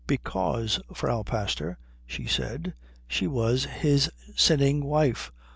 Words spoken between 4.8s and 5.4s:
wife."